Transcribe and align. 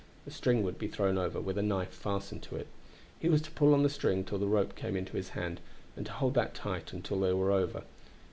A 0.25 0.31
string 0.31 0.63
would 0.63 0.79
be 0.79 0.87
thrown 0.87 1.19
over, 1.19 1.39
with 1.39 1.59
a 1.59 1.61
knife 1.61 1.91
fastened 1.93 2.41
to 2.41 2.55
it. 2.55 2.65
He 3.19 3.29
was 3.29 3.39
to 3.43 3.51
pull 3.51 3.71
on 3.75 3.83
the 3.83 3.87
string 3.91 4.23
till 4.25 4.39
the 4.39 4.47
rope 4.47 4.73
came 4.75 4.95
into 4.95 5.15
his 5.15 5.29
hand, 5.37 5.61
and 5.95 6.07
to 6.07 6.11
hold 6.13 6.33
that 6.33 6.55
tight 6.55 6.91
until 6.91 7.19
they 7.19 7.33
were 7.33 7.51
over. 7.51 7.83